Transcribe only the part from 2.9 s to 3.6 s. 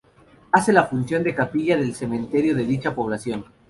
población.